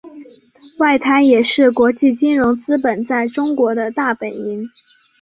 [0.79, 4.67] 外滩也是国际金融资本在中国的大本营。